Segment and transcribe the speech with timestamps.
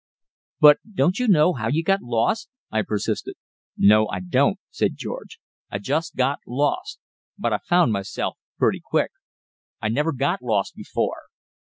[0.59, 3.35] "But don't you know how you got lost?" I persisted.
[3.77, 5.37] "No, I don't," said George.
[5.69, 6.97] "I just got lost.
[7.37, 9.11] But I found myself pretty quick.
[9.79, 11.25] I never got lost before."